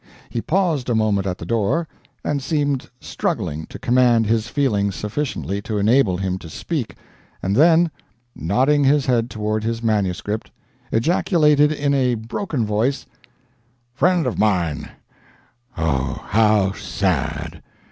[0.31, 1.87] He paused a moment at the door,
[2.23, 6.95] and seemed struggling to command his feelings sufficiently to enable him to speak,
[7.43, 7.91] and then,
[8.35, 10.49] nodding his head toward his manuscript,
[10.91, 13.05] ejaculated in a broken voice,
[13.93, 14.89] "Friend of mine
[15.77, 16.25] oh!
[16.29, 17.61] how sad!"